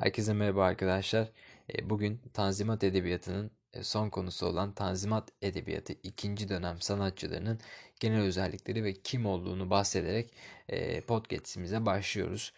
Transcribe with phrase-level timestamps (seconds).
[0.00, 1.28] Herkese merhaba arkadaşlar.
[1.74, 7.60] E, bugün Tanzimat Edebiyatı'nın e, son konusu olan Tanzimat Edebiyatı ikinci dönem sanatçılarının
[8.00, 10.32] genel özellikleri ve kim olduğunu bahsederek
[10.68, 12.52] e, podcast'imize başlıyoruz.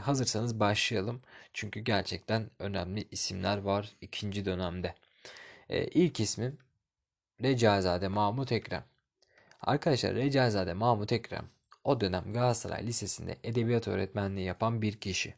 [0.00, 1.22] Hazırsanız başlayalım.
[1.52, 4.94] Çünkü gerçekten önemli isimler var ikinci dönemde.
[5.70, 6.58] İlk ismim
[7.42, 8.84] Recaizade Mahmut Ekrem.
[9.60, 11.48] Arkadaşlar Recaizade Mahmut Ekrem
[11.84, 15.34] o dönem Galatasaray Lisesi'nde edebiyat öğretmenliği yapan bir kişi.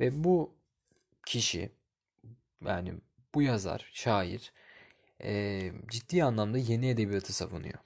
[0.00, 0.55] Ve bu
[1.26, 1.70] kişi
[2.66, 2.94] yani
[3.34, 4.52] bu yazar, şair
[5.24, 7.78] e, ciddi anlamda yeni edebiyatı savunuyor.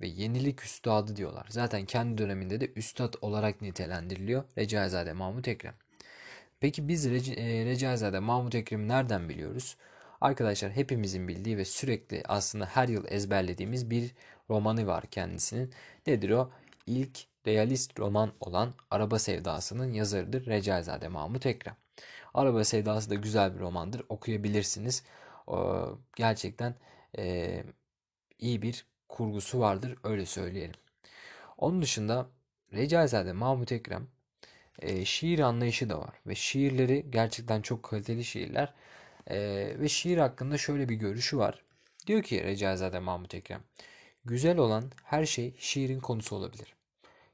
[0.00, 1.46] Ve yenilik üstadı diyorlar.
[1.50, 5.74] Zaten kendi döneminde de üstad olarak nitelendiriliyor Recaizade Mahmut Ekrem.
[6.60, 9.76] Peki biz Rec Recaizade Mahmut Ekrem'i nereden biliyoruz?
[10.20, 14.14] Arkadaşlar hepimizin bildiği ve sürekli aslında her yıl ezberlediğimiz bir
[14.50, 15.72] romanı var kendisinin.
[16.06, 16.50] Nedir o?
[16.86, 21.76] İlk realist roman olan Araba Sevdası'nın yazarıdır Recaizade Mahmut Ekrem.
[22.38, 24.02] Araba Sevdası da güzel bir romandır.
[24.08, 25.02] Okuyabilirsiniz.
[26.16, 26.74] Gerçekten
[28.38, 29.98] iyi bir kurgusu vardır.
[30.04, 30.74] Öyle söyleyelim.
[31.58, 32.26] Onun dışında
[32.72, 34.08] Recaizade Mahmut Ekrem
[34.78, 36.14] e, şiir anlayışı da var.
[36.26, 38.74] Ve şiirleri gerçekten çok kaliteli şiirler.
[39.26, 39.38] E,
[39.80, 41.62] ve şiir hakkında şöyle bir görüşü var.
[42.06, 43.60] Diyor ki Recaizade Mahmut Ekrem.
[44.24, 46.74] Güzel olan her şey şiirin konusu olabilir.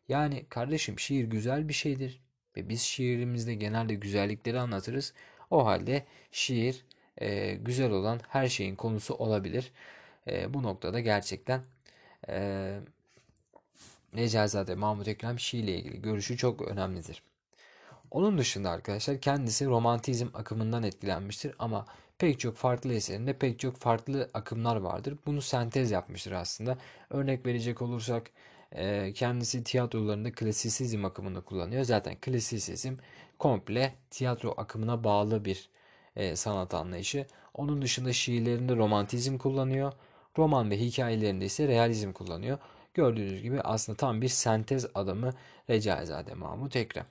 [0.09, 2.24] Yani kardeşim şiir güzel bir şeydir.
[2.57, 5.13] Ve biz şiirimizde genelde güzellikleri anlatırız.
[5.51, 6.85] O halde şiir
[7.19, 9.73] e, güzel olan her şeyin konusu olabilir.
[10.27, 11.61] E, bu noktada gerçekten
[12.29, 12.79] e,
[14.15, 17.23] Necazade Mahmut Ekrem şiir ile ilgili görüşü çok önemlidir.
[18.11, 21.87] Onun dışında arkadaşlar kendisi romantizm akımından etkilenmiştir ama
[22.19, 25.19] pek çok farklı eserinde pek çok farklı akımlar vardır.
[25.27, 26.79] Bunu sentez yapmıştır aslında.
[27.11, 28.31] Örnek verecek olursak
[28.75, 31.85] e, kendisi tiyatrolarında klasisizm akımını kullanıyor.
[31.85, 32.97] Zaten klasisizm
[33.39, 35.71] komple tiyatro akımına bağlı bir
[36.17, 37.27] e, sanat anlayışı.
[37.55, 39.93] Onun dışında şiirlerinde romantizm kullanıyor.
[40.39, 42.59] Roman ve hikayelerinde ise realizm kullanıyor.
[42.95, 45.33] Gördüğünüz gibi aslında tam bir sentez adamı
[45.71, 47.07] Recaizade Mahmut Ekrem.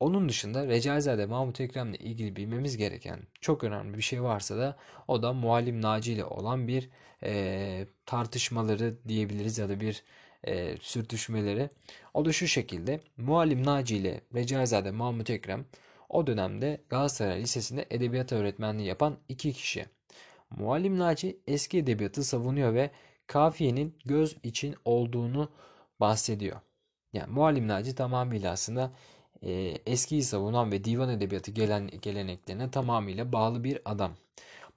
[0.00, 4.76] Onun dışında Recaizade Mahmut Ekrem'le ilgili bilmemiz gereken çok önemli bir şey varsa da
[5.08, 6.90] o da Muallim Naci ile olan bir
[7.22, 10.04] e, tartışmaları diyebiliriz ya da bir
[10.46, 11.68] e, sürtüşmeleri.
[12.14, 13.00] O da şu şekilde.
[13.16, 15.64] Muallim Naci ile Recaizade Mahmut Ekrem
[16.08, 19.86] o dönemde Galatasaray Lisesi'nde edebiyat öğretmenliği yapan iki kişi.
[20.50, 22.90] Muallim Naci eski edebiyatı savunuyor ve
[23.26, 25.48] kafiyenin göz için olduğunu
[26.00, 26.60] bahsediyor.
[27.12, 28.92] Yani Muallim Naci tamamıyla aslında
[29.42, 29.52] e,
[29.86, 34.12] eskiyi savunan ve divan edebiyatı gelen, geleneklerine tamamıyla bağlı bir adam.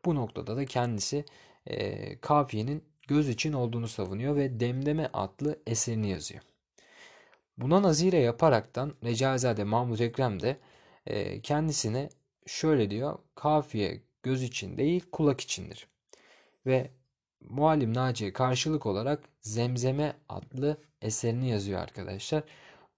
[0.05, 1.25] Bu noktada da kendisi
[1.65, 6.41] e, kafiyenin göz için olduğunu savunuyor ve Demdeme adlı eserini yazıyor.
[7.57, 10.57] Buna nazire yaparaktan Recaizade Mahmut Ekrem de
[11.05, 12.09] e, kendisine
[12.45, 13.19] şöyle diyor.
[13.35, 15.87] Kafiye göz için değil kulak içindir.
[16.65, 16.91] Ve
[17.41, 22.43] Muallim Naci'ye karşılık olarak Zemzeme adlı eserini yazıyor arkadaşlar.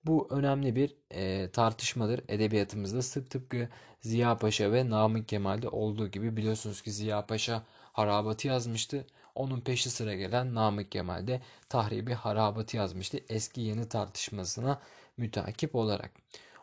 [0.06, 3.02] Bu önemli bir e, tartışmadır edebiyatımızda.
[3.02, 3.70] Sık tıpkı
[4.02, 9.06] Ziya Paşa ve Namık Kemal'de olduğu gibi biliyorsunuz ki Ziya Paşa harabatı yazmıştı.
[9.40, 14.82] Onun peşi sıra gelen Namık Kemal de tahribi harabatı yazmıştı eski yeni tartışmasına
[15.18, 16.12] mütakip olarak.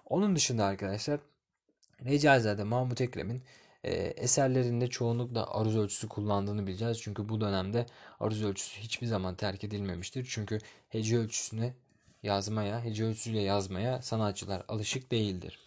[0.05, 1.21] Onun dışında arkadaşlar
[2.05, 3.43] Recaizade Mahmut Ekrem'in
[3.85, 7.01] e, eserlerinde çoğunlukla aruz ölçüsü kullandığını bileceğiz.
[7.01, 7.87] Çünkü bu dönemde
[8.21, 10.27] aruz ölçüsü hiçbir zaman terk edilmemiştir.
[10.31, 11.75] Çünkü hece ölçüsüne
[12.23, 15.65] yazmaya, hece ölçüsüyle yazmaya sanatçılar alışık değildir.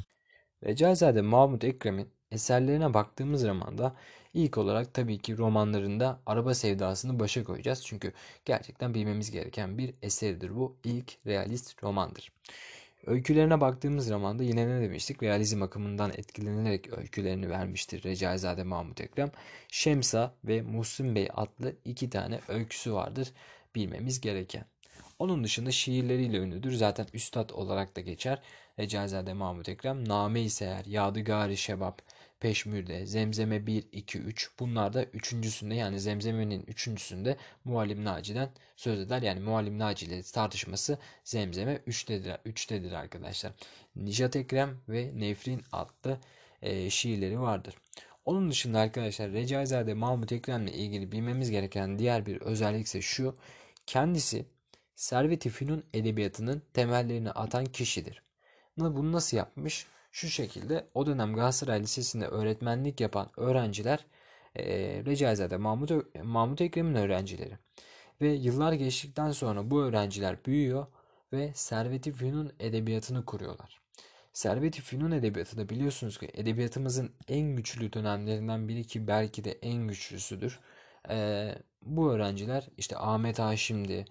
[0.63, 3.95] Recaizade Mahmut Ekrem'in eserlerine baktığımız zaman da
[4.33, 7.85] ilk olarak tabii ki romanlarında araba sevdasını başa koyacağız.
[7.85, 8.13] Çünkü
[8.45, 10.75] gerçekten bilmemiz gereken bir eseridir bu.
[10.83, 12.31] ilk realist romandır.
[13.05, 15.23] Öykülerine baktığımız zaman da yine ne demiştik?
[15.23, 19.31] Realizm akımından etkilenerek öykülerini vermiştir Recaizade Mahmut Ekrem.
[19.71, 23.33] Şemsa ve Muhsin Bey adlı iki tane öyküsü vardır
[23.75, 24.65] bilmemiz gereken.
[25.19, 26.71] Onun dışında şiirleriyle ünlüdür.
[26.71, 28.41] Zaten üstad olarak da geçer.
[28.79, 30.09] Recaizade Mahmut Ekrem.
[30.09, 32.01] Name-i Seher, Yadıgari Şebap,
[32.39, 34.49] Peşmürde, Zemzeme 1, 2, 3.
[34.59, 39.21] Bunlar da üçüncüsünde yani Zemzeme'nin üçüncüsünde Muallim Naci'den söz eder.
[39.21, 43.51] Yani Muallim Naci ile tartışması Zemzeme 3'tedir, 3'tedir arkadaşlar.
[43.95, 46.19] Nijat Ekrem ve Nefrin adlı
[46.61, 47.75] e, şiirleri vardır.
[48.25, 53.35] Onun dışında arkadaşlar Recaizade Mahmut Ekrem ile ilgili bilmemiz gereken diğer bir özellik ise şu.
[53.85, 54.45] Kendisi
[54.95, 58.23] Servet-i Fünun edebiyatının temellerini atan kişidir.
[58.77, 59.87] Bunu nasıl yapmış?
[60.11, 64.05] Şu şekilde o dönem Galatasaray Lisesi'nde öğretmenlik yapan öğrenciler
[64.55, 64.65] e,
[65.05, 65.91] Recaizade Mahmut,
[66.23, 67.57] Mahmut Ekrem'in öğrencileri.
[68.21, 70.87] Ve yıllar geçtikten sonra bu öğrenciler büyüyor
[71.33, 73.81] ve Servet-i Fünun edebiyatını kuruyorlar.
[74.33, 79.87] Servet-i Fünun edebiyatı da biliyorsunuz ki edebiyatımızın en güçlü dönemlerinden biri ki belki de en
[79.87, 80.59] güçlüsüdür.
[81.09, 84.05] Ee, bu öğrenciler işte Ahmet Haşim'di,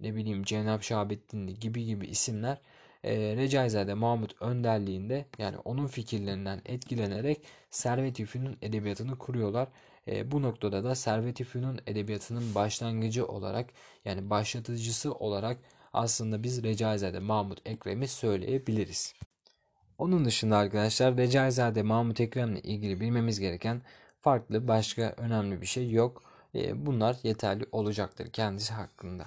[0.00, 2.58] ne bileyim Cenab Şahabettin'di gibi gibi isimler
[3.04, 8.26] e, Recaizade Mahmut önderliğinde yani onun fikirlerinden etkilenerek Servet-i
[8.62, 9.68] edebiyatını kuruyorlar.
[10.08, 11.46] E, bu noktada da Servet-i
[11.86, 13.70] edebiyatının başlangıcı olarak
[14.04, 15.58] yani başlatıcısı olarak
[15.92, 19.14] aslında biz Recaizade Mahmut Ekrem'i söyleyebiliriz.
[19.98, 23.82] Onun dışında arkadaşlar Recaizade Mahmut Ekrem'le ilgili bilmemiz gereken
[24.20, 26.22] farklı başka önemli bir şey yok.
[26.54, 29.26] E, bunlar yeterli olacaktır kendisi hakkında.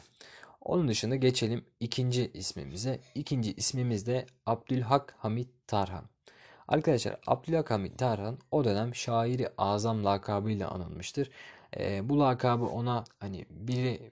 [0.62, 3.00] Onun dışında geçelim ikinci ismimize.
[3.16, 6.06] İkinci ismimiz de Abdülhak Hamit Tarhan.
[6.68, 11.30] Arkadaşlar Abdülhak Hamit Tarhan o dönem şairi azam lakabıyla anılmıştır.
[11.78, 14.12] E, bu lakabı ona hani biri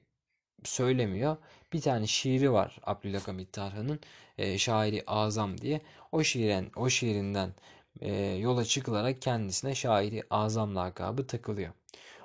[0.64, 1.38] söylemiyor.
[1.74, 4.00] Bir tane şiiri var Abdülhak Hamit Tarhan'ın
[4.38, 5.82] e, şairi azam diye.
[6.12, 7.54] O şiiren o şiirinden
[8.02, 11.74] e, yola çıkılarak kendisine şairi azam lakabı takılıyor.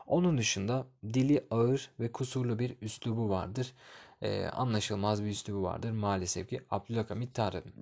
[0.07, 3.73] Onun dışında dili ağır ve kusurlu bir üslubu vardır
[4.23, 7.73] e, anlaşılmaz bir üslubu vardır maalesef ki Abdülhamit Tarık'ın.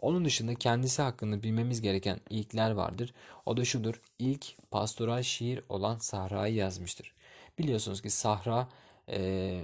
[0.00, 3.14] Onun dışında kendisi hakkında bilmemiz gereken ilkler vardır.
[3.46, 4.00] O da şudur.
[4.18, 7.12] İlk pastoral şiir olan Sahra'yı yazmıştır.
[7.58, 8.68] Biliyorsunuz ki Sahra
[9.08, 9.60] e,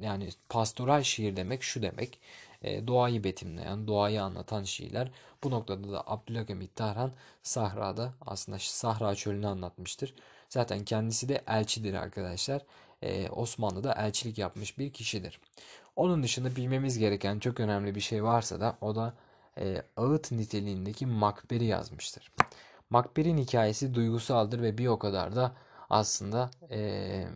[0.00, 2.18] yani pastoral şiir demek şu demek.
[2.62, 5.10] E, doğayı betimleyen, doğayı anlatan şiirler.
[5.44, 7.12] Bu noktada da Abdülhamit Tarhan
[7.42, 10.14] Sahra'da aslında Sahra çölünü anlatmıştır.
[10.48, 12.62] Zaten kendisi de elçidir arkadaşlar
[13.02, 15.40] e, Osmanlı'da elçilik yapmış bir kişidir.
[15.96, 19.14] Onun dışında bilmemiz gereken çok önemli bir şey varsa da o da
[19.58, 22.32] e, ağıt niteliğindeki Makber'i yazmıştır.
[22.90, 25.56] Makber'in hikayesi duygusaldır ve bir o kadar da
[25.90, 27.26] aslında e,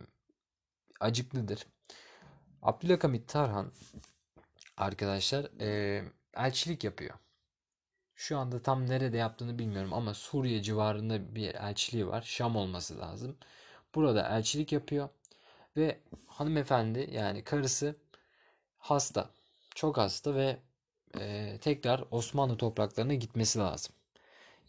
[0.99, 1.67] acıklıdır.
[2.61, 3.71] Abdülhamit Tarhan
[4.77, 6.03] arkadaşlar e,
[6.33, 7.15] elçilik yapıyor.
[8.15, 12.21] Şu anda tam nerede yaptığını bilmiyorum ama Suriye civarında bir elçiliği var.
[12.21, 13.37] Şam olması lazım.
[13.95, 15.09] Burada elçilik yapıyor
[15.77, 17.95] ve hanımefendi yani karısı
[18.77, 19.29] hasta.
[19.75, 20.57] Çok hasta ve
[21.19, 23.95] e, tekrar Osmanlı topraklarına gitmesi lazım.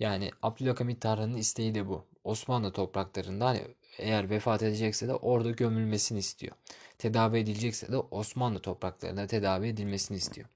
[0.01, 2.05] Yani Abdülhamit Tarhan'ın isteği de bu.
[2.25, 3.61] Osmanlı topraklarında hani
[3.99, 6.57] eğer vefat edecekse de orada gömülmesini istiyor.
[6.99, 10.49] Tedavi edilecekse de Osmanlı topraklarında tedavi edilmesini istiyor.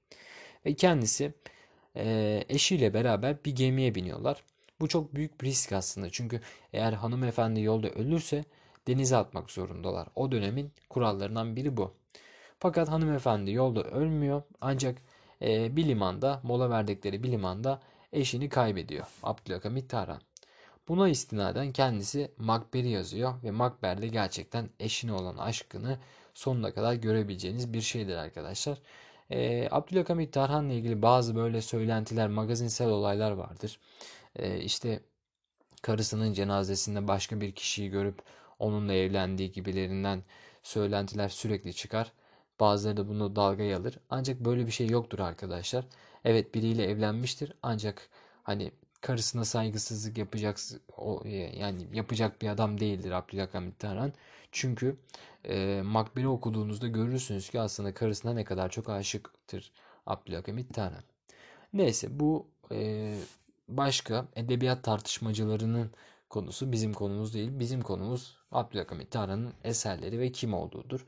[0.65, 1.33] Ve kendisi
[1.95, 4.43] e, eşiyle beraber bir gemiye biniyorlar.
[4.79, 6.09] Bu çok büyük bir risk aslında.
[6.09, 6.41] Çünkü
[6.73, 8.45] eğer hanımefendi yolda ölürse
[8.87, 10.07] denize atmak zorundalar.
[10.15, 11.93] O dönemin kurallarından biri bu.
[12.59, 14.97] Fakat hanımefendi yolda ölmüyor ancak
[15.41, 17.81] e, bir limanda mola verdikleri bir limanda
[18.13, 20.21] eşini kaybediyor Abdülhamit Tarhan.
[20.87, 25.99] Buna istinaden kendisi Makber'i yazıyor ve Makber'de gerçekten eşine olan aşkını
[26.33, 28.77] sonuna kadar görebileceğiniz bir şeydir arkadaşlar.
[29.29, 33.79] E, Abdülhamit Tarhan'la ilgili bazı böyle söylentiler, magazinsel olaylar vardır.
[34.35, 34.99] E, işte
[35.81, 38.21] karısının cenazesinde başka bir kişiyi görüp
[38.63, 40.23] onunla evlendiği gibilerinden
[40.63, 42.11] söylentiler sürekli çıkar.
[42.59, 43.99] Bazıları da bunu dalgaya alır.
[44.09, 45.85] Ancak böyle bir şey yoktur arkadaşlar.
[46.25, 48.09] Evet biriyle evlenmiştir ancak
[48.43, 48.71] hani
[49.01, 50.57] karısına saygısızlık yapacak
[50.97, 51.23] o
[51.53, 54.13] yani yapacak bir adam değildir Abdülhamit Tarhan.
[54.51, 54.97] Çünkü
[55.45, 59.71] e, Makberi okuduğunuzda görürsünüz ki aslında karısına ne kadar çok aşıktır
[60.05, 61.03] Abdülhamit Tarhan.
[61.73, 63.13] Neyse bu e,
[63.67, 65.91] başka edebiyat tartışmacılarının
[66.33, 67.49] konusu bizim konumuz değil.
[67.59, 71.05] Bizim konumuz Abdülhamit Tarhan'ın eserleri ve kim olduğudur.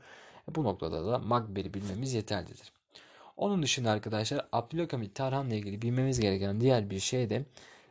[0.48, 2.72] Bu noktada da Makber'i bilmemiz yeterlidir.
[3.36, 7.44] Onun dışında arkadaşlar Abdülhamit Tarhan'la ilgili bilmemiz gereken diğer bir şey de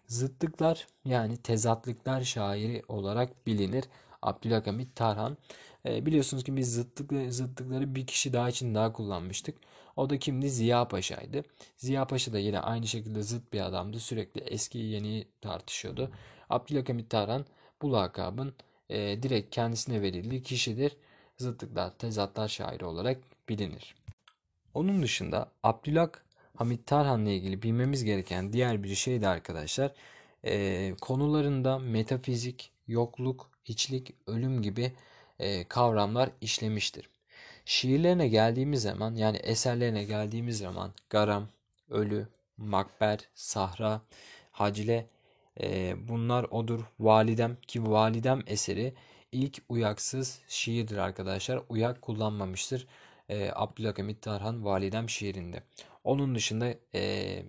[0.08, 3.86] zıtlıklar yani tezatlıklar şairi olarak bilinir.
[4.22, 5.38] Abdülhamit Tarhan.
[5.86, 9.56] E, biliyorsunuz ki biz zıtlık, zıtlıkları bir kişi daha için daha kullanmıştık.
[9.96, 10.50] O da kimdi?
[10.50, 11.44] Ziya Paşa'ydı.
[11.78, 14.00] Ziya Paşa da yine aynı şekilde zıt bir adamdı.
[14.00, 16.12] Sürekli eski yeniyi tartışıyordu.
[16.50, 17.46] Abdülhamit Tarhan
[17.82, 18.54] bu lakabın
[18.90, 20.98] e, direkt kendisine verildiği kişidir.
[21.38, 23.18] Zıtlıklar, tezatlar şairi olarak
[23.50, 23.96] bilinir.
[24.74, 26.26] Onun dışında Abdülhak
[26.56, 29.92] Hamit Tarhan'la ilgili bilmemiz gereken diğer bir şey de arkadaşlar
[30.44, 34.94] e, konularında metafizik, yokluk, hiçlik, ölüm gibi
[35.40, 37.10] e, kavramlar işlemiştir.
[37.66, 41.48] Şiirlerine geldiğimiz zaman yani eserlerine geldiğimiz zaman Garam,
[41.90, 44.02] Ölü, Makber, Sahra,
[44.52, 45.08] Hacile
[45.62, 46.80] e, bunlar odur.
[47.00, 48.94] Validem ki Validem eseri
[49.32, 51.62] ilk uyaksız şiirdir arkadaşlar.
[51.70, 52.88] Uyak kullanmamıştır.
[53.30, 55.64] E, Abdülhamit Tarhan Validem şiirinde.
[56.04, 57.02] Onun dışında e,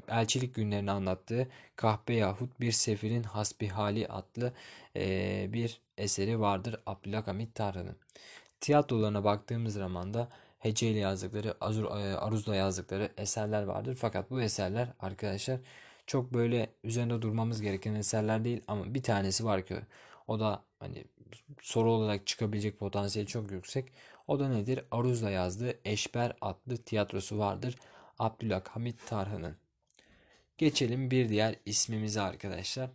[0.09, 4.53] elçilik günlerini anlattığı Kahpe yahut Bir Sefirin Hasbihali adlı
[4.97, 7.97] e, bir eseri vardır Abdülhamit Tarhan'ın.
[8.61, 13.95] Tiyatrolarına baktığımız zaman da heceyle yazdıkları, azur, e, aruzla yazdıkları eserler vardır.
[14.01, 15.61] Fakat bu eserler arkadaşlar
[16.07, 19.75] çok böyle üzerinde durmamız gereken eserler değil ama bir tanesi var ki
[20.27, 21.05] o da hani
[21.61, 23.93] soru olarak çıkabilecek potansiyeli çok yüksek.
[24.27, 24.85] O da nedir?
[24.91, 27.77] Aruz'la yazdığı Eşber adlı tiyatrosu vardır.
[28.19, 29.57] Abdülhamit Tarhan'ın.
[30.59, 32.91] Geçelim bir diğer ismimize arkadaşlar.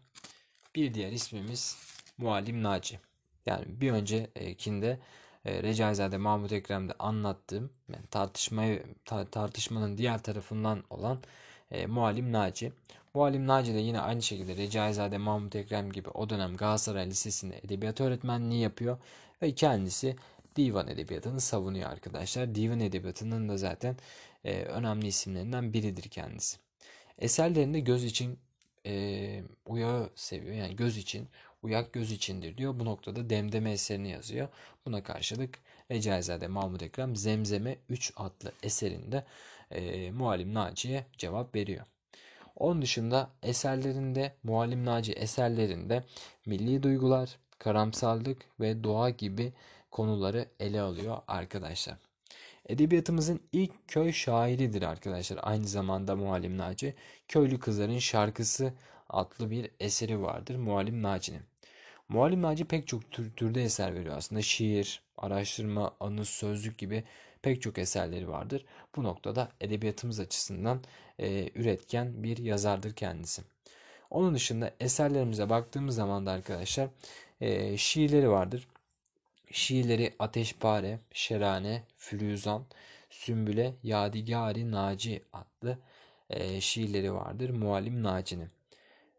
[0.76, 1.78] Bir diğer ismimiz
[2.18, 3.00] Muallim Naci.
[3.46, 5.00] Yani bir öncekinde
[5.46, 11.20] e, Recaizade Mahmut Ekrem'de anlattığım yani tartışmayı ta, tartışmanın diğer tarafından olan
[11.72, 12.72] e, Muallim Naci.
[13.14, 18.02] Muallim Naci de yine aynı şekilde Recaizade Mahmut Ekrem gibi o dönem Galatasaray Lisesi'nde edebiyat
[18.02, 18.98] öğretmenliği yapıyor
[19.42, 20.16] ve kendisi
[20.56, 22.56] divan edebiyatını savunuyor arkadaşlar.
[22.56, 23.98] Divan edebiyatının da zaten
[24.44, 26.58] e, önemli isimlerinden biridir kendisi.
[27.20, 28.40] Eserlerinde göz için
[28.86, 30.56] e, uyağı seviyor.
[30.56, 31.28] Yani göz için,
[31.64, 32.80] uyak göz içindir diyor.
[32.80, 34.48] Bu noktada demdeme eserini yazıyor.
[34.86, 35.60] Buna karşılık
[35.92, 39.26] Recaizade Mahmud Ekrem Zemzeme 3 adlı eserinde
[39.72, 41.86] e, Muallim Naci'ye cevap veriyor.
[42.56, 46.04] Onun dışında eserlerinde, Muallim Naci eserlerinde
[46.46, 49.54] milli duygular, karamsarlık ve doğa gibi
[49.92, 51.98] konuları ele alıyor arkadaşlar.
[52.70, 55.40] Edebiyatımızın ilk köy şairidir arkadaşlar.
[55.42, 56.96] Aynı zamanda Muallim Naci.
[57.28, 58.74] Köylü Kızların Şarkısı
[59.10, 61.42] adlı bir eseri vardır Muallim Naci'nin.
[62.10, 64.42] Muallim Naci pek çok tür, türde eser veriyor aslında.
[64.42, 67.04] Şiir, araştırma, anı, sözlük gibi
[67.42, 68.66] pek çok eserleri vardır.
[68.96, 70.82] Bu noktada edebiyatımız açısından
[71.20, 73.42] e, üretken bir yazardır kendisi.
[74.10, 76.90] Onun dışında eserlerimize baktığımız zaman da arkadaşlar
[77.42, 78.68] e, şiirleri vardır.
[79.52, 82.66] Şiirleri Ateşpare, Şerane, Fülüzan,
[83.10, 85.78] Sümbüle, Yadigari Naci adlı
[86.30, 88.50] e, şiirleri vardır Muallim Naci'nin.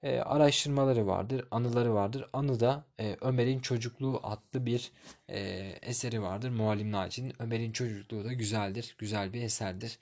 [0.02, 2.24] E, araştırmaları vardır, anıları vardır.
[2.32, 4.92] Anı da e, Ömer'in Çocukluğu adlı bir
[5.28, 5.38] e,
[5.82, 7.34] eseri vardır Muallim Naci'nin.
[7.38, 9.98] Ömer'in Çocukluğu da güzeldir, güzel bir eserdir.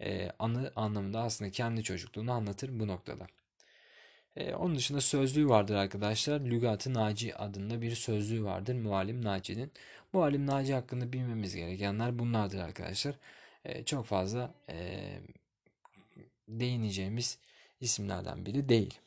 [0.00, 3.26] E, anı anlamında aslında kendi çocukluğunu anlatır bu noktada.
[4.36, 6.40] E, onun dışında sözlüğü vardır arkadaşlar.
[6.40, 9.72] Lügat-ı Naci adında bir sözlüğü vardır Muallim Naci'nin.
[10.12, 13.14] Muallim Naci hakkında bilmemiz gerekenler bunlardır arkadaşlar.
[13.64, 15.08] E, çok fazla e,
[16.48, 17.38] değineceğimiz
[17.80, 19.00] isimlerden biri değil.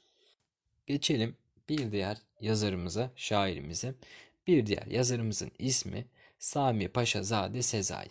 [0.88, 1.36] Geçelim
[1.70, 3.94] bir diğer yazarımıza, şairimize.
[4.48, 6.06] Bir diğer yazarımızın ismi
[6.40, 8.08] Sami Paşazade Sezai.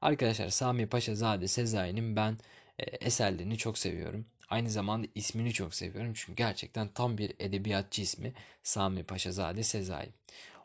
[0.00, 2.38] Arkadaşlar Sami Paşazade Sezai'nin ben
[2.78, 4.26] e, eserlerini çok seviyorum.
[4.48, 10.08] Aynı zamanda ismini çok seviyorum çünkü gerçekten tam bir edebiyatçı ismi Sami Paşazade Sezai.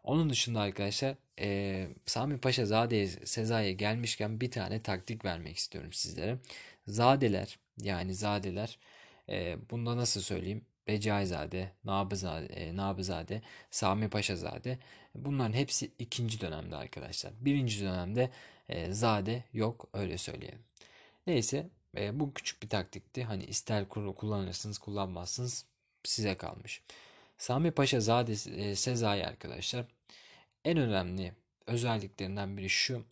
[0.04, 6.38] Onun dışında arkadaşlar e, Sami Paşazade Sezai'ye gelmişken bir tane taktik vermek istiyorum sizlere.
[6.88, 8.80] Zadeler yani zadeler
[9.30, 10.66] e, bunda nasıl söyleyeyim?
[10.90, 13.42] Recaizade, Nabızade, e, Nabızade,
[13.72, 14.80] Sami Paşazade
[15.16, 17.34] bunların hepsi ikinci dönemde arkadaşlar.
[17.40, 18.30] Birinci dönemde
[18.70, 20.60] e, zade yok öyle söyleyelim.
[21.28, 23.24] Neyse e, bu küçük bir taktikti.
[23.24, 25.66] Hani ister kullanırsınız kullanmazsınız
[26.04, 26.82] size kalmış.
[27.38, 29.86] Sami Paşa Zade e, Sezai arkadaşlar
[30.66, 31.34] en önemli
[31.68, 33.06] özelliklerinden biri şu.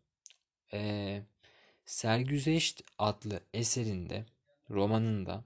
[0.74, 1.22] E,
[1.86, 4.26] Sergüzeşt adlı eserinde
[4.70, 5.44] romanında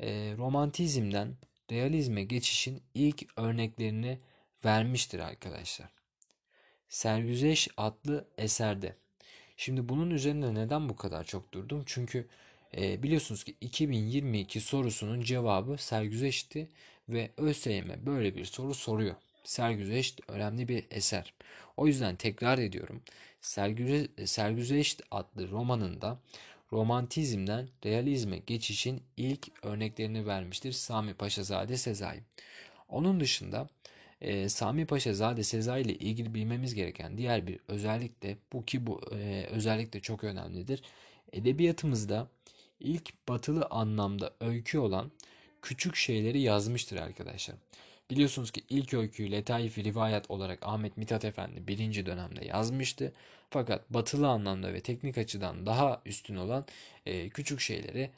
[0.00, 1.36] e, romantizmden
[1.72, 4.18] realizme geçişin ilk örneklerini
[4.64, 5.88] vermiştir arkadaşlar.
[6.88, 8.96] Sergüzeş adlı eserde.
[9.56, 11.82] Şimdi bunun üzerinde neden bu kadar çok durdum?
[11.86, 12.28] Çünkü
[12.76, 16.68] e, biliyorsunuz ki 2022 sorusunun cevabı sergüzeşti
[17.08, 19.14] ve ÖSYM böyle bir soru soruyor.
[19.44, 21.34] Sergüzeşt önemli bir eser.
[21.76, 23.02] O yüzden tekrar ediyorum.
[23.40, 26.18] Sergüze, Sergüzeşt adlı romanında
[26.72, 32.20] romantizmden realizme geçişin ilk örneklerini vermiştir Sami Paşazade Sezai.
[32.88, 33.68] Onun dışında
[34.20, 39.00] e, Sami Paşazade Sezai ile ilgili bilmemiz gereken diğer bir özellik de bu ki bu
[39.12, 40.82] e, özellik de çok önemlidir.
[41.32, 42.28] Edebiyatımızda
[42.80, 45.12] ilk batılı anlamda öykü olan
[45.62, 47.56] küçük şeyleri yazmıştır arkadaşlar.
[48.10, 53.12] Biliyorsunuz ki ilk öyküyü Letaif-i Rivayet olarak Ahmet Mithat Efendi birinci dönemde yazmıştı.
[53.50, 56.66] Fakat batılı anlamda ve teknik açıdan daha üstün olan
[57.06, 58.10] e, küçük şeyleri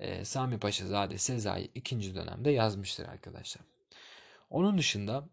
[0.00, 3.64] e, Sami Paşazade Sezai ikinci dönemde yazmıştır arkadaşlar.
[4.50, 5.28] Onun dışında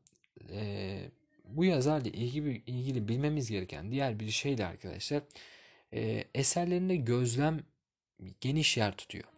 [0.52, 1.00] e,
[1.46, 5.24] bu yazarla ilgili, ilgili bilmemiz gereken diğer bir şey de arkadaşlar
[5.94, 7.60] e, eserlerinde gözlem
[8.42, 9.33] geniş yer tutuyor.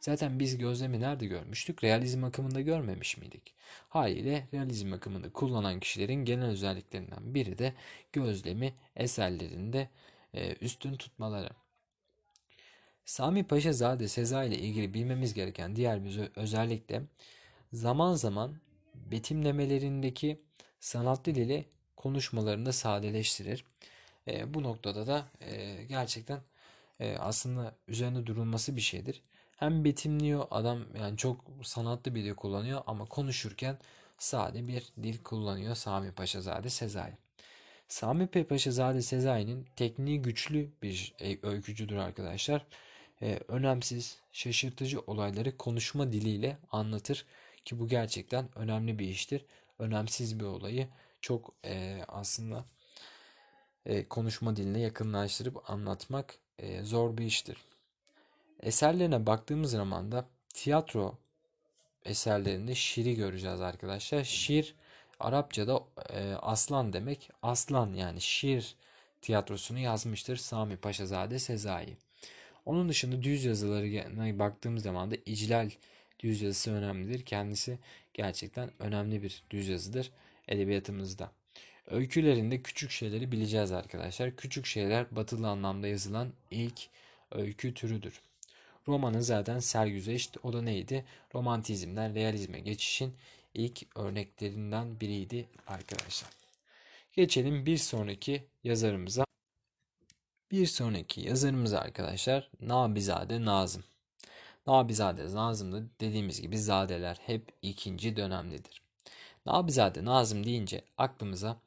[0.00, 1.84] Zaten biz gözlemi nerede görmüştük?
[1.84, 3.54] Realizm akımında görmemiş miydik?
[3.88, 7.74] Haliyle realizm akımını kullanan kişilerin genel özelliklerinden biri de
[8.12, 9.88] gözlemi eserlerinde
[10.34, 11.50] e, üstün tutmaları.
[13.04, 17.02] Sami Paşazade Sezai ile ilgili bilmemiz gereken diğer bir özellik de
[17.72, 18.56] zaman zaman
[18.94, 20.40] betimlemelerindeki
[20.80, 21.64] sanat diliyle
[21.96, 23.64] konuşmalarını da sadeleştirir.
[24.28, 26.40] E, bu noktada da e, gerçekten
[27.00, 29.22] e, aslında üzerinde durulması bir şeydir.
[29.60, 33.78] Hem betimliyor adam yani çok sanatlı bir dil kullanıyor ama konuşurken
[34.18, 37.12] sade bir dil kullanıyor Sami Paşazade Sezai.
[37.88, 42.66] Sami Paşazade Sezai'nin tekniği güçlü bir e, öykücüdür arkadaşlar.
[43.22, 47.26] Ee, önemsiz, şaşırtıcı olayları konuşma diliyle anlatır
[47.64, 49.44] ki bu gerçekten önemli bir iştir.
[49.78, 50.88] Önemsiz bir olayı
[51.20, 52.64] çok e, aslında
[53.86, 57.69] e, konuşma diline yakınlaştırıp anlatmak e, zor bir iştir.
[58.62, 61.18] Eserlerine baktığımız zaman da tiyatro
[62.04, 64.24] eserlerinde şiiri göreceğiz arkadaşlar.
[64.24, 64.74] Şiir
[65.20, 67.30] Arapçada e, aslan demek.
[67.42, 68.76] Aslan yani şiir
[69.22, 71.96] tiyatrosunu yazmıştır Sami Paşazade Sezai.
[72.66, 75.70] Onun dışında düz yazılarına baktığımız zaman da İclal
[76.20, 77.24] düz yazısı önemlidir.
[77.24, 77.78] Kendisi
[78.14, 80.10] gerçekten önemli bir düz yazıdır
[80.48, 81.32] edebiyatımızda.
[81.86, 84.36] Öykülerinde küçük şeyleri bileceğiz arkadaşlar.
[84.36, 86.80] Küçük şeyler batılı anlamda yazılan ilk
[87.30, 88.20] öykü türüdür.
[88.88, 91.04] Romanın zaten sergüzeşt o da neydi?
[91.34, 93.14] Romantizmden realizme geçişin
[93.54, 96.30] ilk örneklerinden biriydi arkadaşlar.
[97.12, 99.24] Geçelim bir sonraki yazarımıza.
[100.50, 103.84] Bir sonraki yazarımız arkadaşlar Nabizade Nazım.
[104.66, 108.82] Nabizade Nazım da dediğimiz gibi zadeler hep ikinci dönemlidir.
[109.46, 111.60] Nabizade Nazım deyince aklımıza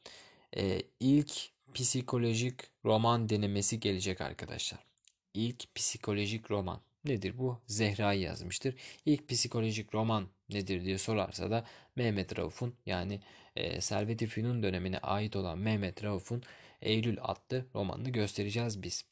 [0.58, 1.32] e, ilk
[1.74, 4.80] psikolojik roman denemesi gelecek arkadaşlar.
[5.34, 7.62] İlk psikolojik roman nedir bu?
[7.68, 8.76] Zehra'yı yazmıştır.
[9.06, 13.20] İlk psikolojik roman nedir diye sorarsa da Mehmet Rauf'un yani
[13.56, 16.44] e, Servet-i Fünun dönemine ait olan Mehmet Rauf'un
[16.82, 19.06] Eylül adlı romanını göstereceğiz biz.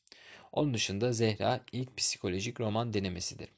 [0.51, 3.49] Onun dışında Zehra ilk psikolojik roman denemesidir.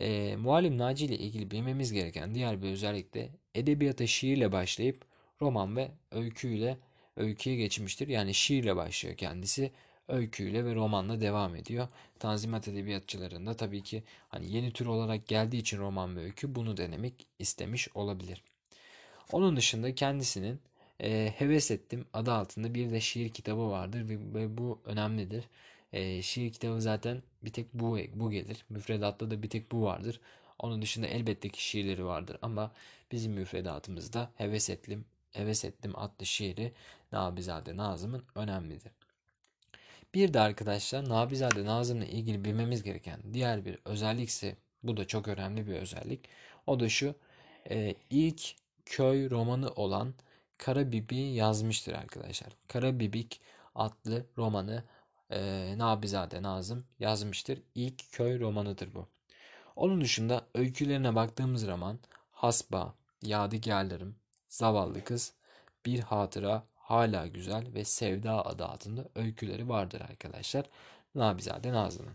[0.00, 5.04] E, Muallim Naci ile ilgili bilmemiz gereken diğer bir özellik de edebiyata şiirle başlayıp
[5.40, 6.78] roman ve öyküyle
[7.16, 8.08] öyküye geçmiştir.
[8.08, 9.72] Yani şiirle başlıyor kendisi.
[10.08, 11.88] Öyküyle ve romanla devam ediyor.
[12.18, 17.26] Tanzimat edebiyatçılarında tabii ki hani yeni tür olarak geldiği için roman ve öykü bunu denemek
[17.38, 18.42] istemiş olabilir.
[19.32, 20.60] Onun dışında kendisinin
[21.00, 25.44] e, Heves Ettim adı altında bir de şiir kitabı vardır ve, ve bu önemlidir.
[25.92, 28.64] E, şiir kitabı zaten bir tek bu, bu gelir.
[28.68, 30.20] Müfredatta da bir tek bu vardır.
[30.58, 32.72] Onun dışında elbette ki şiirleri vardır ama
[33.12, 36.72] bizim müfredatımızda Heves Ettim, Heves Ettim adlı şiiri
[37.12, 38.92] Nabizade Nazım'ın önemlidir.
[40.14, 45.28] Bir de arkadaşlar Nabizade Nazım'la ilgili bilmemiz gereken diğer bir özellik ise bu da çok
[45.28, 46.28] önemli bir özellik.
[46.66, 47.14] O da şu
[47.70, 48.54] e, ilk
[48.86, 50.14] köy romanı olan
[50.58, 52.52] Karabibi yazmıştır arkadaşlar.
[52.68, 53.40] Karabibik
[53.74, 54.84] adlı romanı
[55.30, 57.62] e, Nabizade Nazım yazmıştır.
[57.74, 59.08] İlk köy romanıdır bu.
[59.76, 61.98] Onun dışında öykülerine baktığımız zaman
[62.32, 64.16] Hasba, Yadigarlarım,
[64.48, 65.34] Zavallı Kız,
[65.86, 70.66] Bir Hatıra, Hala Güzel ve Sevda adı altında öyküleri vardır arkadaşlar.
[71.14, 72.14] Nabizade Nazım'ın.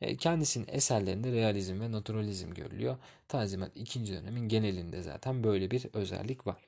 [0.00, 2.96] E, kendisinin eserlerinde realizm ve naturalizm görülüyor.
[3.28, 6.66] Tanzimat ikinci dönemin genelinde zaten böyle bir özellik var.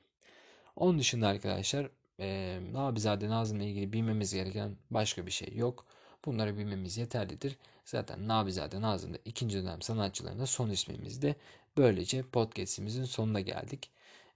[0.75, 5.85] Onun dışında arkadaşlar e, Nabizade Nazım'la ilgili bilmemiz gereken başka bir şey yok.
[6.25, 7.57] Bunları bilmemiz yeterlidir.
[7.85, 11.35] Zaten Nabizade Nazım da ikinci dönem sanatçılarında son ismimizde.
[11.77, 13.89] Böylece podcastimizin sonuna geldik.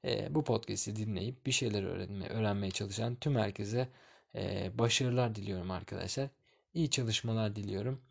[0.06, 3.90] E, bu podcast'i dinleyip bir şeyler öğrenmeye, öğrenmeye çalışan tüm herkese
[4.36, 6.30] e, başarılar diliyorum arkadaşlar.
[6.74, 8.02] İyi çalışmalar diliyorum.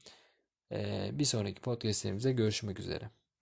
[0.72, 3.11] E, bir sonraki podcastlerimizde görüşmek üzere.